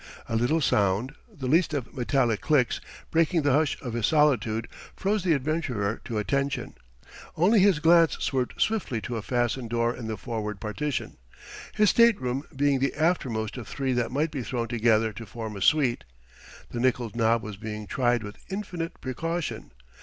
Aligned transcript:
A 0.27 0.35
little 0.35 0.61
sound, 0.61 1.13
the 1.31 1.45
least 1.45 1.75
of 1.75 1.93
metallic 1.93 2.41
clicks, 2.41 2.81
breaking 3.11 3.43
the 3.43 3.51
hush 3.51 3.79
of 3.83 3.93
his 3.93 4.07
solitude, 4.07 4.67
froze 4.95 5.23
the 5.23 5.33
adventurer 5.35 6.01
to 6.05 6.17
attention. 6.17 6.73
Only 7.37 7.59
his 7.59 7.77
glance 7.77 8.13
swerved 8.13 8.55
swiftly 8.59 8.99
to 9.01 9.17
a 9.17 9.21
fastened 9.21 9.69
door 9.69 9.95
in 9.95 10.07
the 10.07 10.17
forward 10.17 10.59
partition 10.59 11.17
his 11.75 11.91
stateroom 11.91 12.45
being 12.55 12.79
the 12.79 12.95
aftermost 12.95 13.57
of 13.57 13.67
three 13.67 13.93
that 13.93 14.11
might 14.11 14.31
be 14.31 14.41
thrown 14.41 14.67
together 14.67 15.13
to 15.13 15.27
form 15.27 15.55
a 15.55 15.61
suite. 15.61 16.03
The 16.71 16.79
nickeled 16.79 17.15
knob 17.15 17.43
was 17.43 17.57
being 17.57 17.85
tried 17.85 18.23
with 18.23 18.39
infinite 18.49 18.99
precaution. 19.01 19.69